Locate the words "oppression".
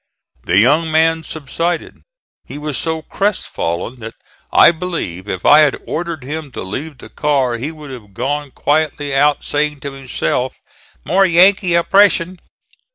11.75-12.39